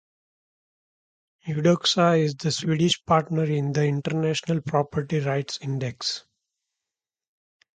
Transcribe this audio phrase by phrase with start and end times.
[1.47, 6.25] Eudoxa is the Swedish partner in the International Property Rights Index.